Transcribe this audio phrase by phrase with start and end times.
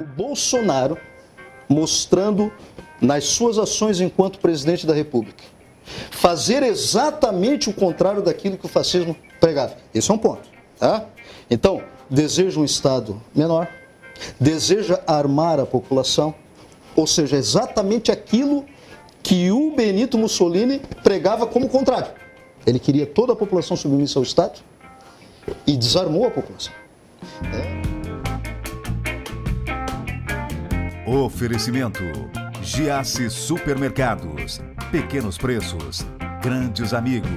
[0.00, 0.98] O Bolsonaro
[1.68, 2.52] mostrando
[3.00, 5.56] nas suas ações enquanto presidente da República
[6.10, 9.76] fazer exatamente o contrário daquilo que o fascismo pregava.
[9.94, 10.48] Esse é um ponto.
[10.78, 11.06] Tá?
[11.50, 13.68] Então, deseja um Estado menor,
[14.38, 16.34] deseja armar a população,
[16.94, 18.64] ou seja, exatamente aquilo
[19.22, 22.10] que o Benito Mussolini pregava como contrário.
[22.66, 24.60] Ele queria toda a população submissa ao Estado
[25.66, 26.72] e desarmou a população.
[27.52, 27.85] É.
[31.06, 32.02] Oferecimento:
[32.64, 34.60] Giasse Supermercados.
[34.90, 36.04] Pequenos preços,
[36.42, 37.30] grandes amigos.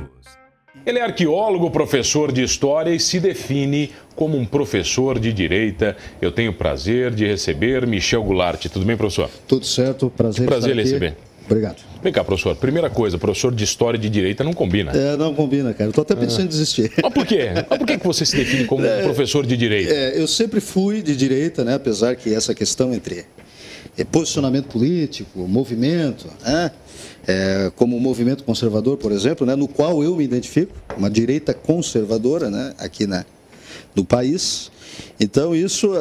[0.84, 5.96] Ele é arqueólogo, professor de história e se define como um professor de direita.
[6.20, 8.66] Eu tenho o prazer de receber Michel Goulart.
[8.70, 9.30] Tudo bem, professor?
[9.48, 10.48] Tudo certo, prazer.
[10.48, 11.16] Prazer em receber.
[11.46, 11.78] Obrigado.
[12.02, 12.56] Vem cá, professor.
[12.56, 14.92] Primeira coisa, professor de história e de direita não combina.
[14.94, 15.92] É, não combina, cara.
[15.92, 16.46] Estou até pensando ah.
[16.46, 16.92] em desistir.
[17.04, 17.50] Mas por quê?
[17.70, 19.94] Mas por que você se define como é, professor de direita?
[19.94, 21.76] É, eu sempre fui de direita, né?
[21.76, 23.26] apesar que essa questão entre
[24.06, 26.72] posicionamento político, movimento, né?
[27.28, 29.56] é, como o movimento conservador, por exemplo, né?
[29.56, 32.74] no qual eu me identifico, uma direita conservadora né?
[32.78, 33.26] aqui na,
[33.96, 34.72] no país.
[35.20, 35.92] Então, isso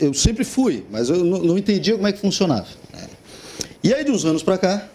[0.00, 2.66] eu sempre fui, mas eu não entendia como é que funcionava.
[2.92, 3.08] Né?
[3.82, 4.88] E aí, de uns anos para cá,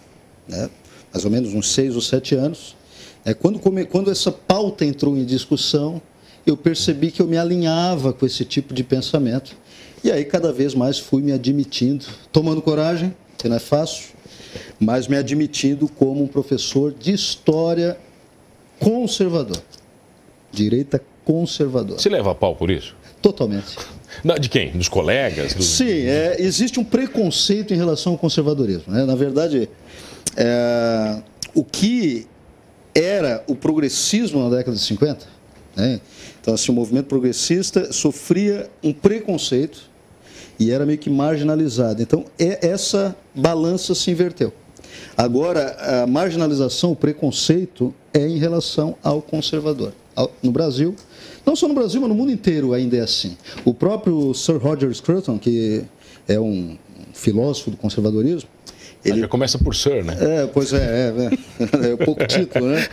[0.48, 0.70] né?
[1.12, 2.76] mais ou menos uns seis ou sete anos,
[3.24, 6.02] é, quando, quando essa pauta entrou em discussão,
[6.46, 9.56] eu percebi que eu me alinhava com esse tipo de pensamento
[10.04, 14.10] e aí, cada vez mais, fui me admitindo, tomando coragem, que não é fácil,
[14.78, 17.96] mas me admitindo como um professor de história
[18.78, 19.62] conservador.
[20.50, 22.00] Direita conservadora.
[22.00, 22.94] Você leva a pau por isso?
[23.20, 23.76] Totalmente.
[24.40, 24.72] De quem?
[24.72, 25.54] Dos colegas?
[25.54, 25.66] Dos...
[25.66, 28.92] Sim, é, existe um preconceito em relação ao conservadorismo.
[28.92, 29.04] Né?
[29.04, 29.68] Na verdade,
[30.36, 31.22] é,
[31.54, 32.26] o que
[32.94, 35.26] era o progressismo na década de 50,
[35.74, 36.00] né?
[36.40, 39.90] então assim, o movimento progressista sofria um preconceito
[40.62, 42.00] e era meio que marginalizada.
[42.00, 44.52] Então, é, essa balança se inverteu.
[45.16, 49.92] Agora, a marginalização, o preconceito é em relação ao conservador.
[50.40, 50.94] No Brasil,
[51.44, 53.36] não só no Brasil, mas no mundo inteiro ainda é assim.
[53.64, 55.82] O próprio Sir Roger Scruton, que
[56.28, 56.76] é um
[57.12, 58.48] filósofo do conservadorismo,
[59.04, 59.20] ele...
[59.20, 60.16] Já começa por Sir, né?
[60.20, 61.10] É, pois é, é,
[61.88, 62.86] é, é um pouco título, né?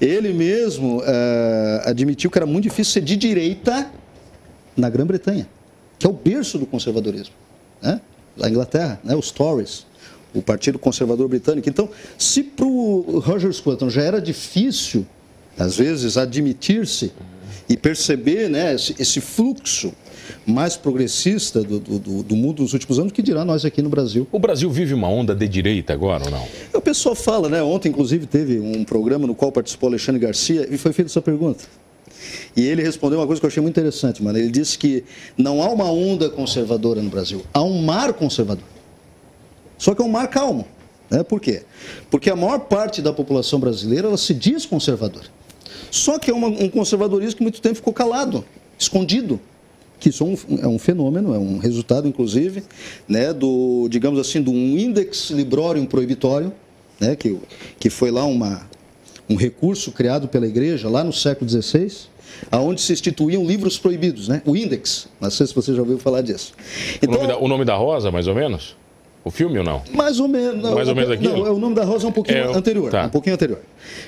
[0.00, 1.02] Ele mesmo uh,
[1.84, 3.90] admitiu que era muito difícil ser de direita
[4.76, 5.48] na Grã-Bretanha
[5.98, 7.34] que é o berço do conservadorismo.
[7.82, 8.00] Né?
[8.42, 9.14] A Inglaterra, né?
[9.14, 9.86] os Tories,
[10.34, 11.68] o Partido Conservador Britânico.
[11.68, 15.06] Então, se para o Roger Scruton já era difícil,
[15.58, 17.12] às vezes, admitir-se
[17.68, 19.92] e perceber né, esse, esse fluxo
[20.44, 24.26] mais progressista do, do, do, mundo nos últimos anos, que dirá nós aqui no Brasil.
[24.30, 26.46] O Brasil vive uma onda de direita agora ou não?
[26.74, 27.62] O pessoal fala, né?
[27.62, 31.64] Ontem, inclusive, teve um programa no qual participou Alexandre Garcia e foi feita essa pergunta.
[32.56, 34.38] E ele respondeu uma coisa que eu achei muito interessante, mano.
[34.38, 35.04] Ele disse que
[35.36, 38.64] não há uma onda conservadora no Brasil, há um mar conservador.
[39.78, 40.66] Só que é um mar calmo.
[41.10, 41.22] Né?
[41.22, 41.62] Por quê?
[42.10, 45.26] Porque a maior parte da população brasileira ela se diz conservadora.
[45.90, 48.44] Só que é uma, um conservadorismo que muito tempo ficou calado,
[48.78, 49.40] escondido.
[49.98, 52.62] Que isso é um, é um fenômeno, é um resultado, inclusive,
[53.08, 56.52] né, do, digamos assim, de um index librorium proibitório,
[57.00, 57.38] né, que,
[57.78, 58.68] que foi lá uma,
[59.28, 61.92] um recurso criado pela igreja lá no século XVI,
[62.50, 64.42] aonde se instituíam livros proibidos, né?
[64.44, 65.08] O Index.
[65.20, 66.52] Não sei se você já ouviu falar disso.
[67.02, 68.76] Então, o, nome da, o nome da Rosa, mais ou menos?
[69.26, 69.82] O filme ou não?
[69.92, 70.62] Mais ou menos.
[70.62, 71.44] Não, mais ou menos aquilo?
[71.44, 72.90] Não, o nome da Rosa é um pouquinho é, anterior.
[72.92, 73.06] Tá.
[73.06, 73.58] Um pouquinho anterior.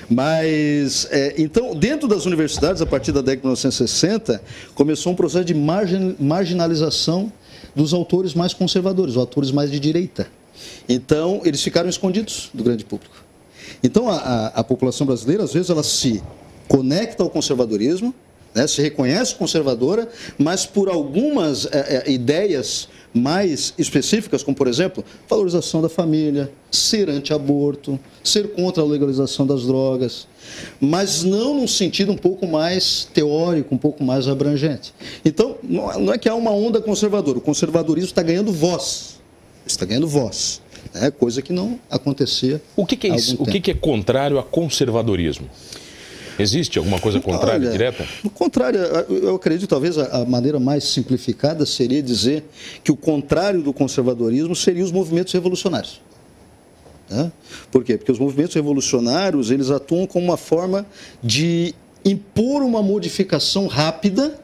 [0.09, 4.41] Mas, é, então, dentro das universidades, a partir da década de 1960,
[4.73, 7.29] começou um processo de margin, marginalização
[7.75, 10.27] dos autores mais conservadores, os autores mais de direita.
[10.87, 13.28] Então, eles ficaram escondidos do grande público.
[13.83, 16.21] Então, a, a, a população brasileira, às vezes, ela se
[16.67, 18.13] conecta ao conservadorismo,
[18.53, 20.07] né, se reconhece conservadora,
[20.37, 27.09] mas por algumas é, é, ideias mais específicas, como por exemplo, valorização da família, ser
[27.09, 30.27] anti-aborto, ser contra a legalização das drogas,
[30.79, 34.93] mas não num sentido um pouco mais teórico, um pouco mais abrangente.
[35.25, 39.19] Então, não é que há uma onda conservadora, o conservadorismo está ganhando voz,
[39.65, 40.61] está ganhando voz,
[40.93, 42.61] né, coisa que não acontecia.
[42.75, 43.35] O que, que é isso?
[43.39, 45.47] O que, que é contrário a conservadorismo?
[46.39, 48.07] Existe alguma coisa contrária, Olha, direta?
[48.23, 52.45] O contrário, eu acredito, talvez a maneira mais simplificada seria dizer
[52.81, 55.99] que o contrário do conservadorismo seria os movimentos revolucionários.
[57.09, 57.29] Né?
[57.69, 57.97] Por quê?
[57.97, 60.85] Porque os movimentos revolucionários, eles atuam como uma forma
[61.21, 61.75] de
[62.05, 64.39] impor uma modificação rápida,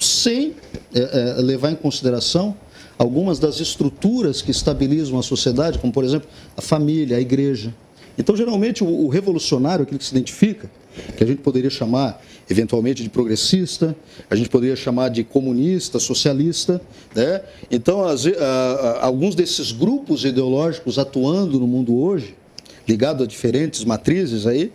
[0.00, 0.54] sem
[0.92, 2.56] é, é, levar em consideração
[2.98, 7.74] algumas das estruturas que estabilizam a sociedade, como, por exemplo, a família, a igreja,
[8.18, 10.70] então, geralmente, o, o revolucionário, aquele que se identifica,
[11.16, 13.94] que a gente poderia chamar eventualmente de progressista,
[14.30, 16.80] a gente poderia chamar de comunista, socialista.
[17.14, 17.42] Né?
[17.70, 18.24] Então, as,
[19.00, 22.34] alguns desses grupos ideológicos atuando no mundo hoje,
[22.88, 24.72] ligado a diferentes matrizes aí,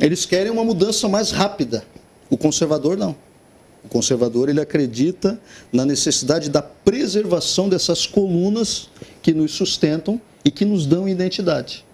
[0.00, 1.84] eles querem uma mudança mais rápida.
[2.28, 3.14] O conservador não.
[3.86, 5.40] O conservador ele acredita
[5.72, 8.90] na necessidade da preservação dessas colunas
[9.22, 11.84] que nos sustentam e que nos dão identidade.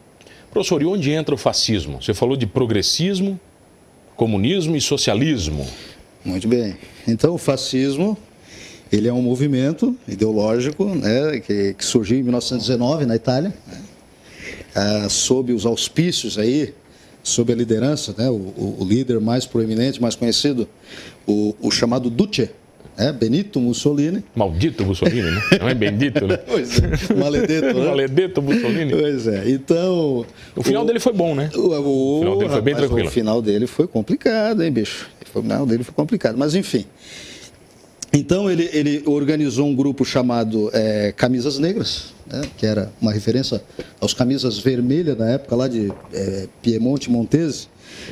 [0.51, 2.03] Professor, e onde entra o fascismo?
[2.03, 3.39] Você falou de progressismo,
[4.17, 5.67] comunismo e socialismo.
[6.25, 6.77] Muito bem.
[7.07, 8.17] Então, o fascismo
[8.91, 13.83] ele é um movimento ideológico né, que, que surgiu em 1919 na Itália, né,
[14.75, 16.73] ah, sob os auspícios aí,
[17.23, 20.69] sob a liderança, né, o, o, líder mais proeminente, mais conhecido,
[21.27, 22.51] o, o chamado Duce,
[22.97, 24.23] é, Benito Mussolini.
[24.35, 25.41] Maldito Mussolini, né?
[25.59, 26.37] Não é bendito, né?
[26.47, 27.87] pois é, maledetto, né?
[27.89, 28.93] maledetto Mussolini.
[28.93, 30.27] Pois é, então...
[30.55, 31.51] O final o, dele foi bom, né?
[31.55, 33.09] O, o, o final dele foi bem tranquilo.
[33.09, 35.09] O final dele foi complicado, hein, bicho?
[35.25, 36.85] O final dele foi complicado, mas enfim...
[38.15, 43.63] Então ele, ele organizou um grupo chamado é, Camisas Negras, né, que era uma referência
[44.01, 47.69] aos camisas vermelhas na época lá de é, Piemonte Montese,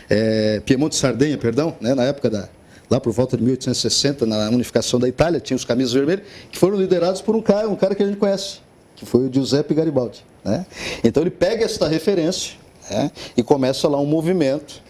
[0.08, 2.48] é, Piemonte Sardenha, perdão, né, na época da,
[2.90, 6.76] lá por volta de 1860, na unificação da Itália, tinha os camisas vermelhas, que foram
[6.76, 8.58] liderados por um cara, um cara que a gente conhece,
[8.94, 10.22] que foi o Giuseppe Garibaldi.
[10.44, 10.66] Né?
[11.02, 12.54] Então ele pega esta referência
[12.90, 14.82] né, e começa lá um movimento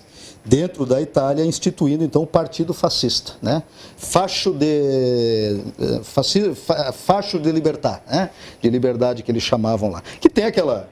[0.45, 3.63] dentro da Itália, instituindo então o Partido Fascista, né?
[3.97, 8.31] Facho de eh, facho de libertar, né?
[8.61, 10.89] De liberdade que eles chamavam lá, que tem aquela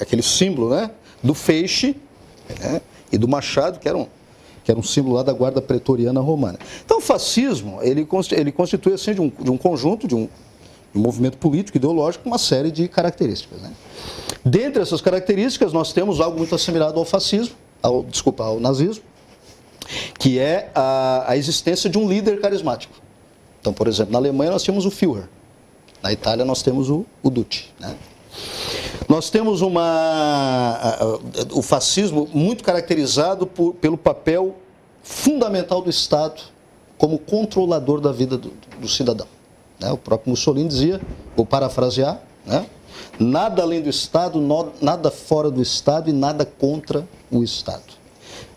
[0.00, 0.90] aquele símbolo, né?
[1.22, 1.96] Do feixe
[2.60, 2.80] né?
[3.12, 4.06] e do machado, que era um
[4.64, 6.58] que era um símbolo lá da guarda pretoriana romana.
[6.84, 10.28] Então, o fascismo ele, ele constitui assim de um, de um conjunto de um,
[10.92, 13.60] um movimento político ideológico uma série de características.
[13.60, 13.70] Né?
[14.44, 19.04] Dentre essas características, nós temos algo muito assimilado ao fascismo, ao, desculpa, ao nazismo,
[20.18, 22.94] que é a, a existência de um líder carismático.
[23.60, 25.28] Então, por exemplo, na Alemanha nós temos o Führer,
[26.02, 27.66] na Itália nós temos o, o Duce.
[27.78, 27.96] Né?
[29.08, 31.18] Nós temos uma,
[31.52, 34.56] o fascismo muito caracterizado por, pelo papel
[35.02, 36.42] fundamental do Estado
[36.98, 39.26] como controlador da vida do, do cidadão.
[39.78, 39.90] Né?
[39.92, 41.00] O próprio Mussolini dizia,
[41.36, 42.66] vou parafrasear, né?
[43.18, 44.40] Nada além do Estado,
[44.80, 47.96] nada fora do Estado e nada contra o Estado.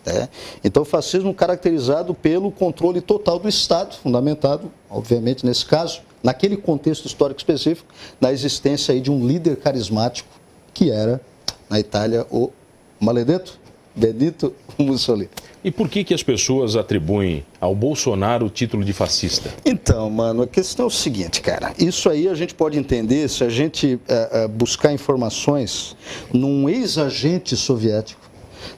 [0.05, 0.27] É.
[0.63, 7.05] Então, o fascismo caracterizado pelo controle total do Estado, fundamentado, obviamente, nesse caso, naquele contexto
[7.05, 10.29] histórico específico, na existência aí de um líder carismático
[10.73, 11.21] que era,
[11.69, 12.51] na Itália, o
[12.99, 13.59] Maledetto
[13.95, 15.29] Benito Mussolini.
[15.63, 19.53] E por que, que as pessoas atribuem ao Bolsonaro o título de fascista?
[19.65, 21.73] Então, mano, a questão é o seguinte, cara.
[21.77, 25.97] Isso aí a gente pode entender se a gente é, é, buscar informações
[26.31, 28.28] num ex-agente soviético,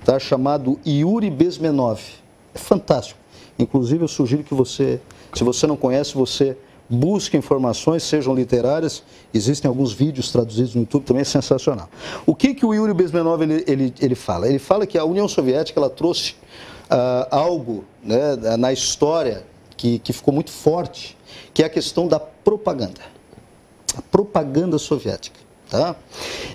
[0.04, 2.02] tá, chamado Yuri Bezmenov.
[2.54, 3.20] É fantástico.
[3.58, 5.00] Inclusive, eu sugiro que você,
[5.34, 6.58] se você não conhece, você
[6.90, 9.02] busque informações, sejam literárias,
[9.34, 11.90] existem alguns vídeos traduzidos no YouTube, também é sensacional.
[12.26, 14.48] O que, que o Yuri Bezmenov ele, ele, ele fala?
[14.48, 16.34] Ele fala que a União Soviética ela trouxe
[16.92, 19.46] uh, algo né, na história
[19.78, 21.18] que, que ficou muito forte,
[21.54, 23.02] que é a questão da propaganda.
[23.96, 25.40] A propaganda soviética.
[25.72, 25.96] Tá?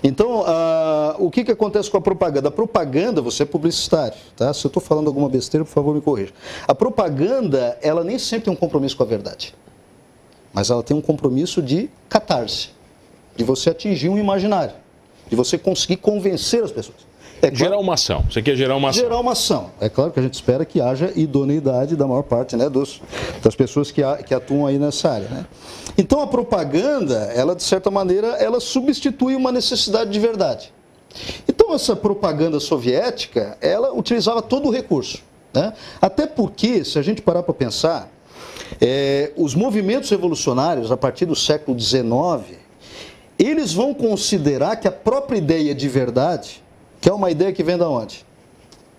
[0.03, 2.49] Então, uh, o que, que acontece com a propaganda?
[2.49, 4.53] A propaganda, você é publicitário, tá?
[4.53, 6.31] Se eu estou falando alguma besteira, por favor, me corrija.
[6.65, 9.55] A propaganda, ela nem sempre tem um compromisso com a verdade
[10.57, 12.69] mas ela tem um compromisso de catarse,
[13.35, 14.73] de você atingir um imaginário,
[15.29, 16.97] de você conseguir convencer as pessoas.
[17.41, 18.25] É claro, gerar uma ação.
[18.29, 19.03] Você quer gerar uma ação?
[19.03, 19.71] Gerar uma ação.
[19.79, 23.01] É claro que a gente espera que haja idoneidade da maior parte né, dos,
[23.43, 25.27] das pessoas que, a, que atuam aí nessa área.
[25.27, 25.45] Né?
[25.97, 30.73] Então a propaganda, ela de certa maneira, ela substitui uma necessidade de verdade.
[31.47, 35.23] Então essa propaganda soviética, ela utilizava todo o recurso.
[35.53, 35.73] Né?
[36.01, 38.11] Até porque, se a gente parar para pensar,
[38.81, 42.57] é, os movimentos revolucionários, a partir do século XIX,
[43.39, 46.63] eles vão considerar que a própria ideia de verdade,
[47.07, 48.25] que é uma ideia que vem da onde?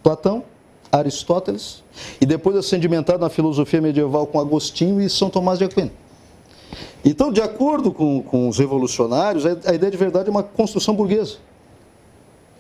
[0.03, 0.43] Platão,
[0.91, 1.85] Aristóteles,
[2.19, 5.91] e depois sedimentado na filosofia medieval com Agostinho e São Tomás de Aquino.
[7.05, 10.95] Então, de acordo com, com os revolucionários, a, a ideia de verdade é uma construção
[10.95, 11.37] burguesa.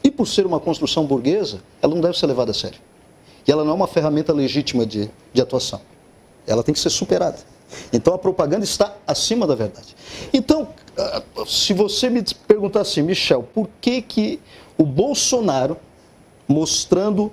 [0.04, 2.78] E por ser uma construção burguesa, ela não deve ser levada a sério.
[3.46, 5.80] E ela não é uma ferramenta legítima de, de atuação.
[6.46, 7.38] Ela tem que ser superada.
[7.90, 9.96] Então a propaganda está acima da verdade.
[10.30, 14.40] Então, ah, se você me perguntar assim, Michel, por que, que
[14.78, 15.76] o Bolsonaro,
[16.46, 17.30] mostrando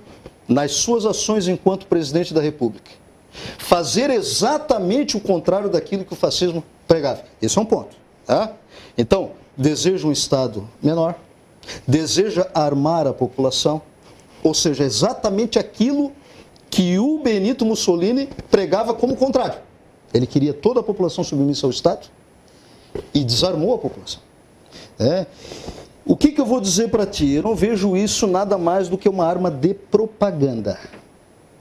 [0.48, 2.90] nas suas ações enquanto presidente da República,
[3.58, 7.22] fazer exatamente o contrário daquilo que o fascismo pregava?
[7.40, 7.96] Esse é um ponto.
[8.26, 8.52] Tá?
[8.98, 11.14] Então, deseja um Estado menor,
[11.86, 13.80] deseja armar a população,
[14.42, 16.12] Ou seja, exatamente aquilo
[16.70, 19.58] que o Benito Mussolini pregava como contrário.
[20.14, 22.06] Ele queria toda a população submissa ao Estado
[23.12, 24.20] e desarmou a população.
[25.00, 25.26] É.
[26.06, 27.32] O que, que eu vou dizer para ti?
[27.32, 30.78] Eu não vejo isso nada mais do que uma arma de propaganda.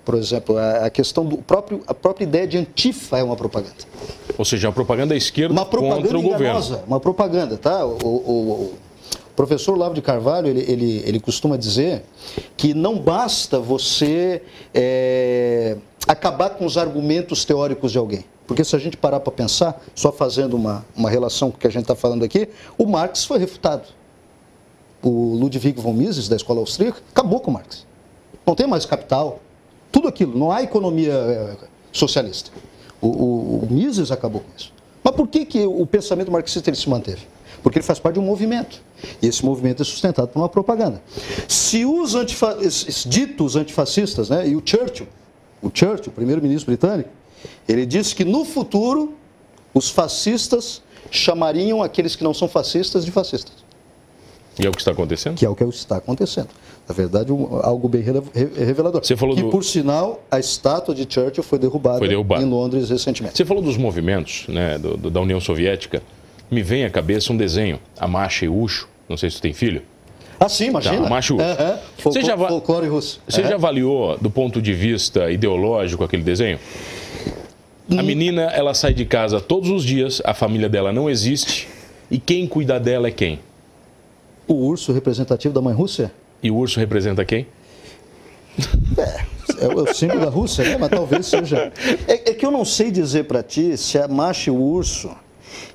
[0.05, 3.73] Por exemplo, a questão do próprio, a própria ideia de antifa é uma propaganda.
[4.37, 6.83] Ou seja, a propaganda esquerda uma propaganda contra o enganosa, governo.
[6.85, 7.83] Uma propaganda, tá?
[7.83, 8.73] O, o, o
[9.35, 12.03] professor Lavo de Carvalho, ele, ele, ele costuma dizer
[12.55, 14.43] que não basta você
[14.75, 15.75] é,
[16.07, 18.25] acabar com os argumentos teóricos de alguém.
[18.45, 21.65] Porque se a gente parar para pensar, só fazendo uma, uma relação com o que
[21.65, 22.47] a gente está falando aqui,
[22.77, 23.85] o Marx foi refutado.
[25.05, 27.85] O Ludwig von Mises, da escola austríaca, acabou com Marx.
[28.43, 29.39] Não tem mais capital,
[29.91, 31.55] tudo aquilo, não há economia eh,
[31.91, 32.49] socialista.
[32.99, 34.73] O, o, o Mises acabou com isso.
[35.03, 37.21] Mas por que, que o pensamento marxista ele se manteve?
[37.61, 38.81] Porque ele faz parte de um movimento.
[39.21, 40.99] E esse movimento é sustentado por uma propaganda.
[41.47, 42.57] Se os antifa
[43.05, 45.07] ditos antifascistas, né, e o Churchill,
[45.61, 47.09] o Churchill, primeiro-ministro britânico,
[47.69, 49.13] ele disse que no futuro
[49.71, 50.81] os fascistas
[51.11, 53.54] chamariam aqueles que não são fascistas de fascistas.
[54.59, 55.35] E é o que está acontecendo?
[55.35, 56.47] Que é o que está acontecendo.
[56.87, 59.03] Na verdade, um, algo bem revelador.
[59.03, 59.49] Você falou que, do...
[59.49, 62.41] por sinal, a estátua de Churchill foi derrubada, foi derrubada.
[62.41, 63.35] em Londres recentemente.
[63.35, 66.01] Você falou dos movimentos né, do, do, da União Soviética.
[66.49, 68.87] Me vem à cabeça um desenho, a Masha e Ucho.
[69.09, 69.81] Não sei se tu tem filho.
[70.39, 71.03] Ah, sim, imagina.
[71.03, 71.35] Tá, Macho.
[71.35, 71.77] Uhum.
[72.03, 73.21] Você, já, folclore russo.
[73.27, 73.47] Você uhum.
[73.47, 76.59] já avaliou, do ponto de vista ideológico, aquele desenho?
[77.89, 78.03] A hum.
[78.03, 81.67] menina, ela sai de casa todos os dias, a família dela não existe,
[82.09, 83.39] e quem cuida dela é quem?
[84.47, 86.11] O urso representativo da mãe Rússia?
[86.41, 87.47] E o urso representa quem?
[88.97, 90.77] É, é o símbolo da Rússia, né?
[90.77, 91.71] Mas talvez seja.
[92.07, 95.11] É, é que eu não sei dizer para ti se a macho e o urso,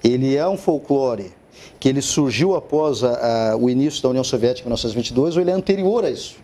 [0.03, 1.33] ele é um folclore
[1.79, 5.51] que ele surgiu após a, a, o início da União Soviética em 1922 ou ele
[5.51, 6.37] é anterior a isso.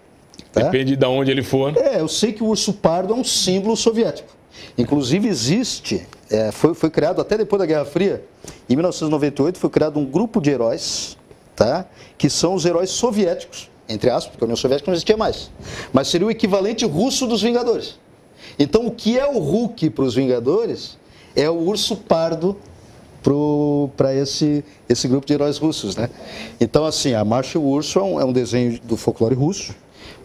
[0.52, 0.62] Tá?
[0.62, 1.76] Depende de onde ele for.
[1.76, 4.35] É, eu sei que o urso pardo é um símbolo soviético.
[4.78, 8.25] Inclusive existe, é, foi, foi criado até depois da Guerra Fria,
[8.68, 11.16] em 1998 foi criado um grupo de heróis,
[11.56, 11.86] tá?
[12.16, 15.50] que são os heróis soviéticos, entre aspas, porque a União Soviética não existia mais,
[15.92, 17.98] mas seria o equivalente russo dos Vingadores.
[18.58, 20.96] Então o que é o Hulk para os Vingadores
[21.34, 22.56] é o urso pardo
[23.96, 25.96] para esse, esse grupo de heróis russos.
[25.96, 26.08] Né?
[26.60, 29.75] Então, assim, a Marcha e o Urso é um, é um desenho do folclore russo,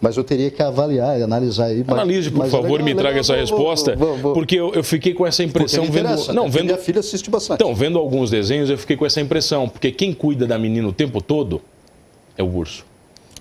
[0.01, 1.86] mas eu teria que avaliar e analisar aí.
[1.88, 4.84] Analise, por favor, legal, me traga legal, essa vou, resposta, vou, vou, porque eu, eu,
[4.84, 6.34] fiquei com essa impressão vendo.
[6.34, 6.65] Não, vendo.
[6.65, 7.62] Minha filha assiste bastante.
[7.62, 10.93] Então, vendo alguns desenhos, eu fiquei com essa impressão, porque quem cuida da menina o
[10.93, 11.62] tempo todo
[12.36, 12.84] é o urso.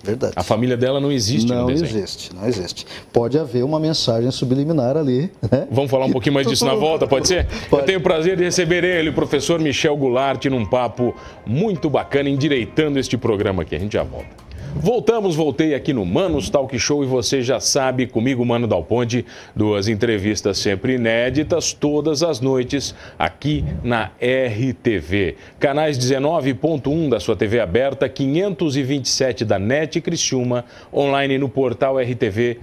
[0.03, 0.33] Verdade.
[0.35, 1.93] A família dela não existe não no desenho.
[1.93, 2.87] Não existe, não existe.
[3.13, 5.31] Pode haver uma mensagem subliminar ali.
[5.51, 5.67] Né?
[5.71, 7.47] Vamos falar um pouquinho mais disso na volta, pode ser?
[7.69, 7.83] Pode.
[7.83, 11.15] Eu tenho o prazer de receber ele, o professor Michel Goulart, num papo
[11.47, 13.77] muito bacana, endireitando este programa aqui.
[13.77, 14.50] A gente já volta.
[14.77, 19.27] Voltamos, voltei aqui no Manos Talk Show e você já sabe, comigo, Mano Dal Ponte,
[19.55, 25.37] duas entrevistas sempre inéditas, todas as noites, aqui na RTV.
[25.59, 32.61] Canais 19.1 da sua TV aberta, 527 da NET Criciúma, online no portal rtv.com.br.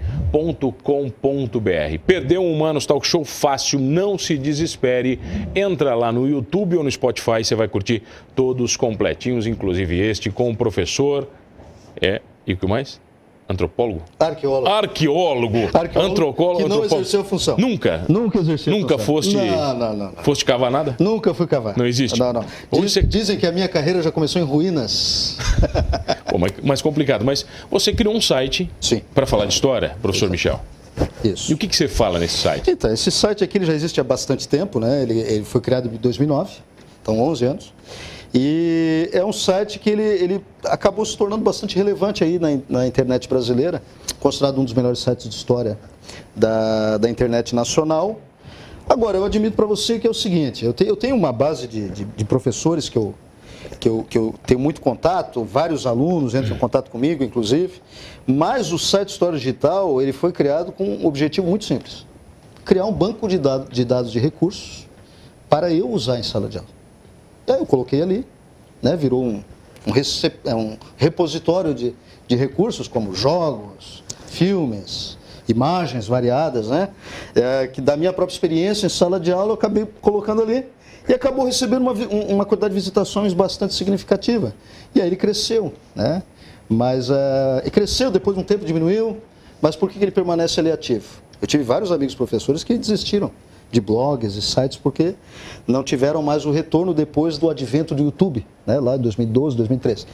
[2.05, 5.19] Perdeu um Manos Talk Show fácil, não se desespere,
[5.53, 8.01] entra lá no YouTube ou no Spotify, você vai curtir
[8.33, 11.27] todos completinhos, inclusive este com o professor
[12.01, 12.21] é.
[12.45, 12.99] E o que mais?
[13.49, 14.01] Antropólogo?
[14.19, 14.67] Arqueólogo.
[14.67, 15.57] Arqueólogo.
[15.73, 16.57] Arqueólogo antropólogo.
[16.57, 16.95] Que não antropólogo.
[16.95, 17.55] exerceu função.
[17.57, 18.03] Nunca?
[18.09, 19.15] Nunca exerceu Nunca função.
[19.15, 19.35] foste...
[19.37, 20.23] Não, não, não, não.
[20.23, 20.97] Foste cavar nada?
[20.99, 21.77] Nunca fui cavar.
[21.77, 22.19] Não existe?
[22.19, 22.45] Não, não.
[22.73, 23.01] Diz, você...
[23.01, 25.37] Dizem que a minha carreira já começou em ruínas.
[26.29, 27.23] Pô, mais, mais complicado.
[27.23, 28.69] Mas você criou um site
[29.15, 30.31] para falar de história, professor Exato.
[30.31, 30.61] Michel.
[31.23, 31.51] Isso.
[31.51, 32.69] E o que, que você fala nesse site?
[32.69, 35.03] Então, esse site aqui ele já existe há bastante tempo, né?
[35.03, 36.51] Ele, ele foi criado em 2009,
[37.01, 37.73] então 11 anos.
[38.33, 42.87] E é um site que ele, ele acabou se tornando bastante relevante aí na, na
[42.87, 43.81] internet brasileira,
[44.19, 45.77] considerado um dos melhores sites de história
[46.35, 48.19] da, da internet nacional.
[48.89, 51.67] Agora, eu admito para você que é o seguinte, eu, te, eu tenho uma base
[51.67, 53.13] de, de, de professores que eu,
[53.79, 57.81] que eu, que eu tenho muito contato, vários alunos entram em contato comigo, inclusive,
[58.25, 62.05] mas o site História Digital ele foi criado com um objetivo muito simples,
[62.63, 64.87] criar um banco de, dado, de dados de recursos
[65.49, 66.76] para eu usar em sala de aula.
[67.47, 68.25] Aí eu coloquei ali,
[68.81, 69.43] né, virou um,
[69.87, 69.93] um,
[70.45, 71.95] é um repositório de,
[72.27, 76.89] de recursos como jogos, filmes, imagens variadas, né?
[77.33, 80.65] É, que da minha própria experiência em sala de aula eu acabei colocando ali
[81.07, 84.53] e acabou recebendo uma, uma quantidade de visitações bastante significativa.
[84.93, 86.21] E aí ele cresceu, né?
[86.67, 89.17] Mas é, e cresceu, depois de um tempo diminuiu,
[89.61, 91.21] mas por que ele permanece ali ativo?
[91.41, 93.31] Eu tive vários amigos professores que desistiram
[93.71, 95.15] de blogs e sites, porque
[95.67, 100.05] não tiveram mais o retorno depois do advento do YouTube, né, lá em 2012, 2013.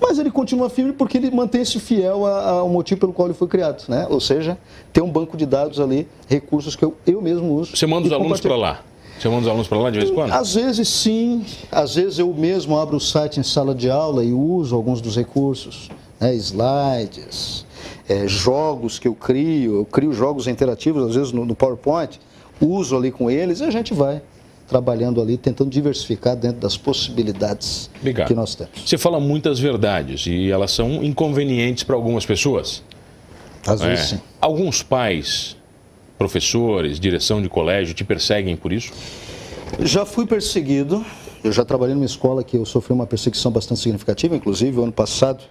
[0.00, 3.84] Mas ele continua firme porque ele mantém-se fiel ao motivo pelo qual ele foi criado,
[3.88, 4.06] né?
[4.08, 4.56] ou seja,
[4.92, 7.76] tem um banco de dados ali, recursos que eu, eu mesmo uso.
[7.76, 8.80] Você manda os alunos para lá?
[9.18, 10.32] Você manda os alunos para lá de vez em quando?
[10.32, 14.32] Às vezes sim, às vezes eu mesmo abro o site em sala de aula e
[14.32, 17.64] uso alguns dos recursos, né, slides,
[18.08, 22.18] é, jogos que eu crio, eu crio jogos interativos, às vezes no, no PowerPoint,
[22.60, 24.22] uso ali com eles e a gente vai
[24.68, 28.28] trabalhando ali, tentando diversificar dentro das possibilidades Obrigado.
[28.28, 28.72] que nós temos.
[28.86, 32.82] Você fala muitas verdades e elas são inconvenientes para algumas pessoas.
[33.66, 34.16] Às vezes é.
[34.16, 34.22] sim.
[34.40, 35.56] Alguns pais
[36.16, 38.92] professores, direção de colégio te perseguem por isso?
[39.80, 41.04] Já fui perseguido.
[41.42, 44.92] Eu já trabalhei numa escola que eu sofri uma perseguição bastante significativa, inclusive o ano
[44.92, 45.42] passado.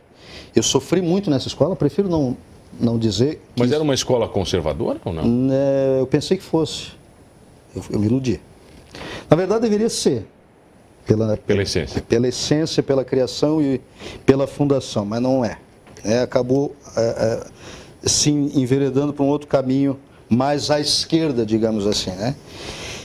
[0.56, 2.38] Eu sofri muito nessa escola, prefiro não,
[2.80, 3.42] não dizer.
[3.56, 3.76] Mas isso...
[3.76, 5.24] era uma escola conservadora ou não?
[5.52, 6.92] É, eu pensei que fosse.
[7.76, 8.40] Eu, eu me iludi.
[9.30, 10.26] Na verdade, deveria ser.
[11.06, 12.02] Pela, pela essência.
[12.02, 13.82] Pela essência, pela criação e
[14.26, 15.58] pela fundação, mas não é.
[16.06, 20.00] é acabou é, é, se enveredando para um outro caminho
[20.30, 22.36] mais à esquerda, digamos assim, né?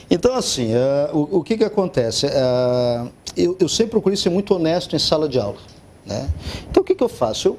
[0.08, 2.26] Então, assim, uh, o, o, que que acontece?
[2.26, 5.58] Uh, eu, eu, sempre procurei ser muito honesto em sala de aula,
[6.04, 6.28] né?
[6.70, 7.48] Então, o que que eu faço?
[7.48, 7.58] Eu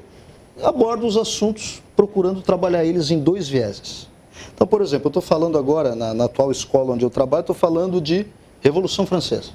[0.62, 4.08] abordo os assuntos procurando trabalhar eles em dois vieses.
[4.54, 7.56] Então, por exemplo, eu estou falando agora, na, na, atual escola onde eu trabalho, estou
[7.56, 8.26] falando de
[8.60, 9.50] Revolução Francesa.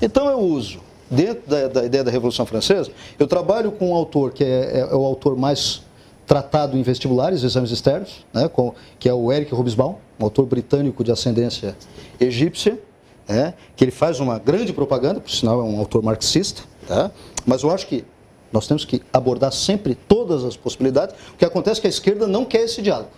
[0.00, 4.32] Então, eu uso, dentro da, da, ideia da Revolução Francesa, eu trabalho com um autor
[4.32, 5.82] que é, é, é o autor mais
[6.26, 11.02] tratado em vestibulares, exames externos, né, com, que é o Eric Hobsbawm, um autor britânico
[11.02, 11.74] de ascendência
[12.20, 12.78] egípcia,
[13.26, 17.10] né, que ele faz uma grande propaganda, por sinal é um autor marxista, tá,
[17.46, 18.04] mas eu acho que
[18.52, 21.14] nós temos que abordar sempre todas as possibilidades.
[21.34, 23.10] O que acontece é que a esquerda não quer esse diálogo.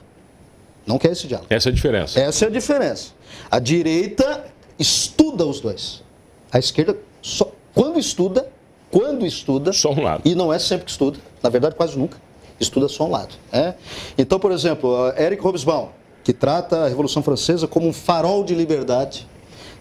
[0.86, 1.48] Não quer esse diálogo.
[1.50, 2.20] Essa é a diferença.
[2.20, 3.10] Essa é a diferença.
[3.50, 4.44] A direita
[4.78, 6.02] estuda os dois.
[6.50, 8.48] A esquerda, só, quando estuda,
[8.90, 9.72] quando estuda.
[9.72, 10.22] Só um lado.
[10.24, 12.18] E não é sempre que estuda, na verdade, quase nunca
[12.58, 13.34] estuda só um lado.
[13.52, 13.74] Né?
[14.18, 15.88] Então, por exemplo, Eric Hobsbawm,
[16.22, 19.26] que trata a Revolução Francesa como um farol de liberdade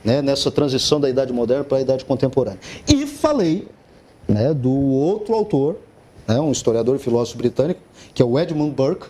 [0.04, 2.60] né, nessa transição da Idade Moderna para a Idade Contemporânea.
[2.88, 3.68] E falei
[4.30, 5.78] né, do outro autor,
[6.28, 7.82] né, um historiador e filósofo britânico,
[8.14, 9.08] que é o Edmund Burke,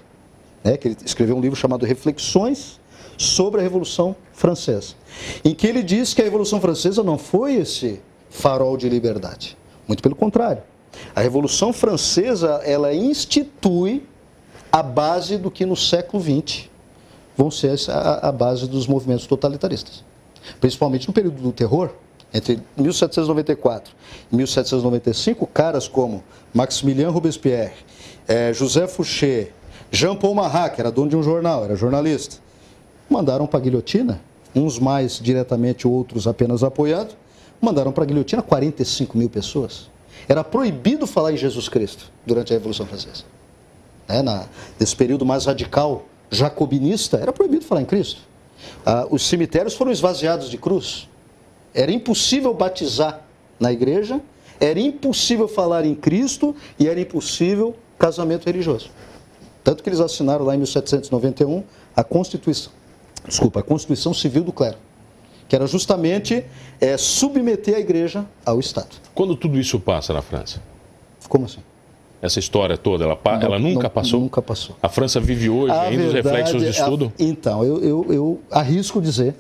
[0.63, 2.79] né, que ele escreveu um livro chamado Reflexões
[3.17, 4.93] sobre a Revolução Francesa,
[5.43, 9.57] em que ele diz que a Revolução Francesa não foi esse farol de liberdade.
[9.85, 10.63] Muito pelo contrário.
[11.13, 14.07] A Revolução Francesa, ela institui
[14.71, 16.69] a base do que no século XX
[17.35, 20.03] vão ser a, a base dos movimentos totalitaristas.
[20.61, 21.91] Principalmente no período do terror,
[22.33, 23.93] entre 1794
[24.31, 27.73] e 1795, caras como Maximilien Robespierre,
[28.27, 29.51] eh, José Fouché,
[29.91, 32.37] Jean-Paul Marat, que era dono de um jornal, era jornalista,
[33.09, 34.21] mandaram para a guilhotina,
[34.55, 37.15] uns mais diretamente, outros apenas apoiados,
[37.61, 39.89] mandaram para a guilhotina 45 mil pessoas.
[40.27, 43.23] Era proibido falar em Jesus Cristo durante a Revolução Francesa.
[44.07, 44.45] É, na,
[44.79, 48.21] nesse período mais radical jacobinista, era proibido falar em Cristo.
[48.85, 51.07] Ah, os cemitérios foram esvaziados de cruz.
[51.73, 53.21] Era impossível batizar
[53.59, 54.21] na igreja,
[54.59, 58.89] era impossível falar em Cristo e era impossível casamento religioso.
[59.63, 61.63] Tanto que eles assinaram lá em 1791
[61.95, 62.71] a Constituição,
[63.27, 64.77] desculpa, a Constituição Civil do Clero
[65.49, 66.45] que era justamente
[66.79, 68.89] é, submeter a igreja ao Estado.
[69.15, 70.61] Quando tudo isso passa na França?
[71.27, 71.59] Como assim?
[72.21, 74.19] Essa história toda, ela, não, ela nunca não, passou?
[74.19, 74.75] Nunca passou.
[74.81, 77.13] A França vive hoje a ainda verdade, os reflexos de estudo?
[77.17, 79.33] A, então, eu, eu, eu arrisco dizer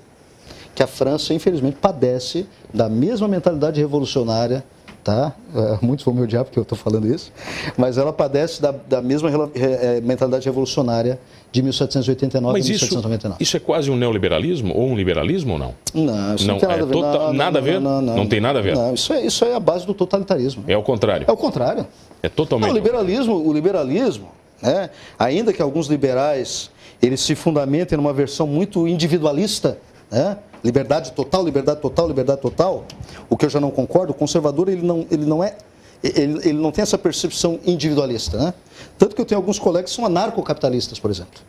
[0.75, 4.63] que a França, infelizmente, padece da mesma mentalidade revolucionária
[5.03, 5.33] tá?
[5.55, 7.31] É, muitos vão me odiar porque eu estou falando isso,
[7.77, 11.19] mas ela padece da, da mesma é, mentalidade revolucionária
[11.51, 13.41] de 1789 mas e 1799.
[13.41, 15.75] Isso, isso é quase um neoliberalismo ou um liberalismo ou não?
[15.93, 16.93] Não, isso não, não tem nada é a ver.
[16.93, 17.81] Tota, não, nada a ver?
[17.81, 18.75] Não, não, não, tem nada a ver.
[18.75, 20.63] Não, isso é, isso é a base do totalitarismo.
[20.67, 21.25] É o contrário.
[21.27, 21.87] É o contrário.
[22.21, 22.71] É totalmente.
[22.71, 24.29] o liberalismo, o liberalismo,
[24.61, 24.89] né?
[25.17, 26.69] Ainda que alguns liberais
[27.01, 29.77] eles se fundamentem numa versão muito individualista,
[30.11, 30.37] né?
[30.63, 32.85] liberdade total, liberdade total, liberdade total,
[33.29, 35.55] o que eu já não concordo, o conservador ele não, ele não é
[36.01, 38.53] ele, ele não tem essa percepção individualista, né?
[38.97, 41.41] Tanto que eu tenho alguns colegas que são anarcocapitalistas, por exemplo.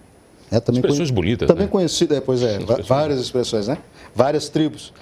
[0.51, 1.46] É, também expressões bonitas.
[1.46, 1.70] Também né?
[1.70, 3.79] conhecido, é, pois é, expressões várias expressões, né?
[4.12, 4.92] Várias tribos,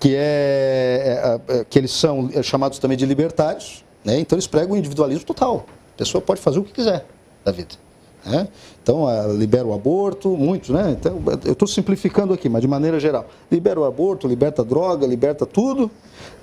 [0.00, 4.18] que, é, é, é, que eles são chamados também de libertários, né?
[4.18, 5.64] Então eles pregam o individualismo total.
[5.94, 7.06] A pessoa pode fazer o que quiser
[7.44, 7.76] da vida.
[8.24, 8.48] Né?
[8.82, 10.96] Então, libera o aborto, muitos, né?
[10.98, 13.26] Então, eu estou simplificando aqui, mas de maneira geral.
[13.50, 15.90] Libera o aborto, liberta a droga, liberta tudo,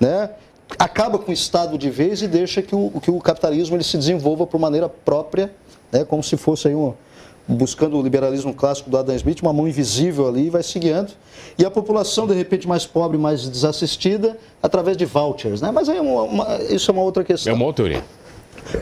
[0.00, 0.30] né?
[0.78, 3.96] acaba com o Estado de vez e deixa que o, que o capitalismo ele se
[3.96, 5.52] desenvolva por maneira própria,
[5.92, 6.04] né?
[6.04, 6.92] como se fosse aí um,
[7.46, 11.12] buscando o liberalismo clássico do Adam Smith, uma mão invisível ali, vai se guiando.
[11.56, 15.60] E a população, de repente, mais pobre, mais desassistida, através de vouchers.
[15.60, 15.70] Né?
[15.70, 17.52] Mas aí é uma, uma, isso é uma outra questão.
[17.52, 18.04] É uma outra teoria.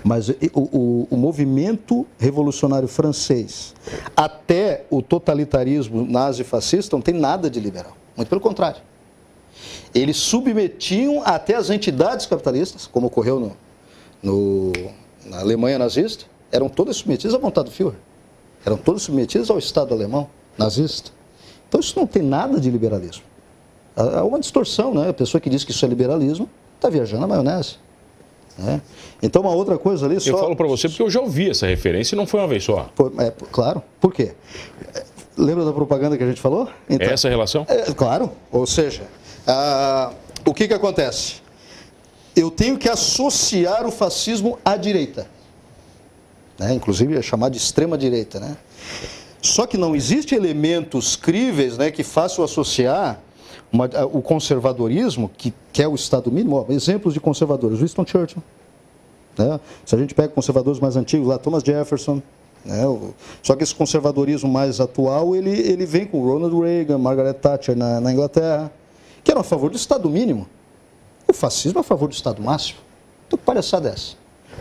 [0.02, 3.74] Mas o, o, o, movimento revolucionário francês,
[4.16, 7.96] até o totalitarismo nazi-fascista, não tem nada de liberal.
[8.16, 8.80] Muito pelo contrário.
[9.94, 13.56] Eles submetiam até as entidades capitalistas, como ocorreu no,
[14.22, 14.72] no,
[15.26, 17.98] na Alemanha nazista, eram todas submetidas à vontade do Führer.
[18.64, 21.10] Eram todas submetidas ao Estado alemão nazista.
[21.68, 23.24] Então isso não tem nada de liberalismo.
[23.96, 25.08] Há uma distorção, né?
[25.10, 27.76] A pessoa que diz que isso é liberalismo está viajando na maionese.
[28.56, 28.80] Né?
[29.22, 30.20] Então, uma outra coisa ali.
[30.20, 30.30] Só...
[30.30, 32.64] Eu falo para você porque eu já ouvi essa referência e não foi uma vez
[32.64, 32.88] só.
[33.18, 33.82] É, claro.
[34.00, 34.32] Por quê?
[35.36, 36.68] Lembra da propaganda que a gente falou?
[36.88, 37.66] Então, é essa relação?
[37.68, 38.30] É, claro.
[38.52, 39.02] Ou seja,
[39.46, 40.12] ah,
[40.44, 41.42] o que, que acontece?
[42.36, 45.26] Eu tenho que associar o fascismo à direita.
[46.58, 46.74] Né?
[46.74, 48.38] Inclusive é chamado de extrema-direita.
[48.38, 48.56] Né?
[49.42, 53.20] Só que não existe elementos críveis né, que façam associar
[53.72, 56.56] uma, o conservadorismo, que quer o Estado mínimo.
[56.56, 58.42] Ó, exemplos de conservadores: Winston Churchill.
[59.36, 59.60] Né?
[59.84, 62.22] Se a gente pega conservadores mais antigos, lá Thomas Jefferson.
[62.64, 62.82] Né?
[63.42, 68.00] Só que esse conservadorismo mais atual, ele, ele vem com Ronald Reagan, Margaret Thatcher na,
[68.00, 68.72] na Inglaterra
[69.24, 70.46] que eram a favor do Estado mínimo.
[71.26, 72.78] O fascismo é a favor do Estado máximo.
[73.26, 74.14] Então, que palhaçada é essa?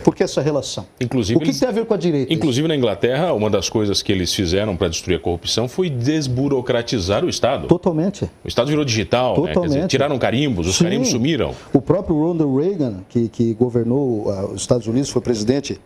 [0.03, 0.85] Por que essa relação?
[0.99, 2.33] Inclusive, o que, eles, tem a ver com a direita?
[2.33, 2.67] Inclusive, isso?
[2.67, 7.29] na Inglaterra, uma das coisas que eles fizeram para destruir a corrupção foi desburocratizar o
[7.29, 7.67] Estado.
[7.67, 8.25] Totalmente.
[8.43, 9.69] O Estado virou digital, Totalmente.
[9.69, 9.75] Né?
[9.75, 10.85] Dizer, tiraram carimbos, os Sim.
[10.85, 11.53] carimbos sumiram.
[11.73, 15.79] O próprio Ronald Reagan, que, que governou uh, os Estados Unidos, foi presidente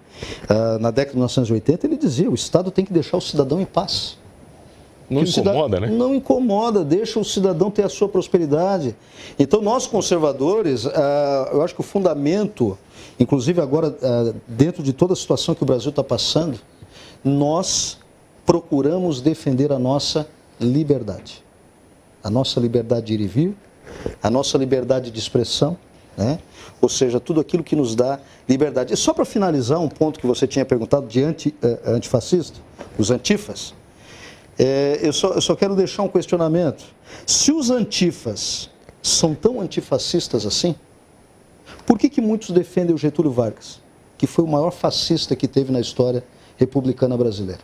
[0.49, 3.65] uh, na década de 1980, ele dizia: o Estado tem que deixar o cidadão em
[3.65, 4.17] paz.
[5.09, 5.87] Não incomoda, né?
[5.87, 8.95] Não incomoda, deixa o cidadão ter a sua prosperidade.
[9.39, 12.77] Então, nós conservadores, ah, eu acho que o fundamento,
[13.19, 16.59] inclusive agora, ah, dentro de toda a situação que o Brasil está passando,
[17.23, 17.97] nós
[18.45, 20.27] procuramos defender a nossa
[20.59, 21.43] liberdade.
[22.23, 23.57] A nossa liberdade de ir e vir,
[24.21, 25.77] a nossa liberdade de expressão,
[26.17, 26.39] né?
[26.81, 28.93] ou seja, tudo aquilo que nos dá liberdade.
[28.93, 32.59] E só para finalizar, um ponto que você tinha perguntado de anti, uh, antifascista,
[32.97, 33.73] os antifas.
[34.57, 36.83] É, eu, só, eu só quero deixar um questionamento.
[37.25, 38.69] Se os antifas
[39.01, 40.75] são tão antifascistas assim,
[41.85, 43.79] por que, que muitos defendem o Getúlio Vargas,
[44.17, 46.23] que foi o maior fascista que teve na história
[46.57, 47.61] republicana brasileira?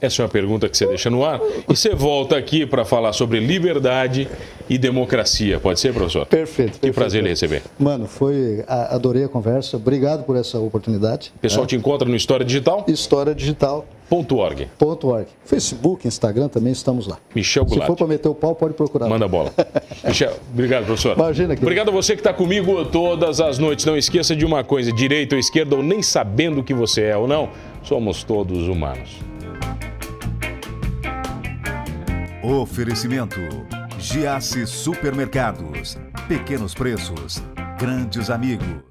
[0.00, 1.40] Essa é uma pergunta que você deixa no ar.
[1.68, 4.26] E você volta aqui para falar sobre liberdade
[4.68, 5.60] e democracia.
[5.60, 6.24] Pode ser, professor?
[6.24, 6.72] Perfeito.
[6.72, 6.94] Que perfeito.
[6.94, 7.62] prazer lhe receber.
[7.78, 8.64] Mano, foi.
[8.66, 9.76] Adorei a conversa.
[9.76, 11.30] Obrigado por essa oportunidade.
[11.36, 11.66] O pessoal é.
[11.66, 12.84] te encontra no História Digital?
[12.88, 13.86] História Digital.
[14.10, 14.68] .org.
[14.80, 15.26] .org.
[15.44, 17.18] Facebook, Instagram também estamos lá.
[17.34, 17.82] Michel Goulart.
[17.82, 19.08] Se for para meter o pau, pode procurar.
[19.08, 19.54] Manda bola.
[20.04, 21.16] Michel, obrigado, professor.
[21.16, 21.62] Imagina que...
[21.62, 23.84] Obrigado a você que está comigo todas as noites.
[23.84, 27.16] Não esqueça de uma coisa: direita ou esquerda, ou nem sabendo o que você é
[27.16, 27.50] ou não,
[27.84, 29.20] somos todos humanos.
[32.42, 33.38] Oferecimento:
[33.98, 35.96] Giasse Supermercados.
[36.26, 37.42] Pequenos preços,
[37.78, 38.89] grandes amigos.